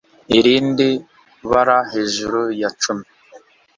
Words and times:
Irindi 0.37 0.89
bara 1.51 1.77
hejuru 1.91 2.39
ya 2.61 2.69
cumi 2.81 3.05